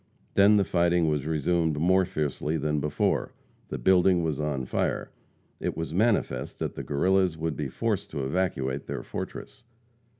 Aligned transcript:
Then 0.33 0.57
the 0.57 0.63
fighting 0.63 1.09
was 1.09 1.27
resumed 1.27 1.77
more 1.77 2.05
fiercely 2.05 2.57
than 2.57 2.79
before. 2.79 3.33
The 3.69 3.77
building 3.77 4.23
was 4.23 4.39
on 4.39 4.65
fire. 4.65 5.11
It 5.59 5.77
was 5.77 5.93
manifest 5.93 6.57
that 6.57 6.73
the 6.73 6.81
Guerrillas 6.81 7.37
would 7.37 7.55
be 7.55 7.67
forced 7.69 8.09
to 8.09 8.25
evacuate 8.25 8.87
their 8.87 9.03
fortress. 9.03 9.63